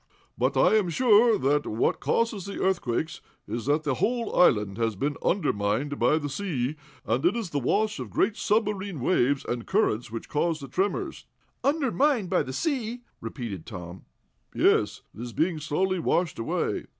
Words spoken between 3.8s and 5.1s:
the whole island has